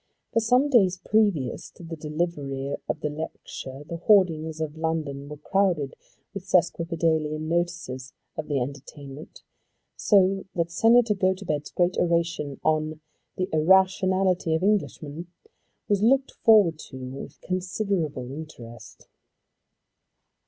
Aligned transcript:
For 0.33 0.39
some 0.39 0.67
days 0.71 0.97
previous 0.97 1.69
to 1.69 1.83
the 1.83 1.95
delivery 1.95 2.75
of 2.89 3.01
the 3.01 3.09
lecture 3.11 3.83
the 3.87 3.97
hoardings 3.97 4.59
in 4.59 4.73
London 4.73 5.29
were 5.29 5.37
crowded 5.37 5.93
with 6.33 6.43
sesquipedalian 6.49 7.41
notices 7.41 8.11
of 8.35 8.47
the 8.47 8.59
entertainment, 8.59 9.43
so 9.95 10.45
that 10.55 10.71
Senator 10.71 11.13
Gotobed's 11.13 11.69
great 11.69 11.97
oration 11.99 12.59
on 12.63 12.99
"The 13.37 13.47
Irrationality 13.53 14.55
of 14.55 14.63
Englishmen" 14.63 15.27
was 15.87 16.01
looked 16.01 16.33
to 16.47 16.97
with 17.05 17.39
considerable 17.41 18.31
interest. 18.31 19.07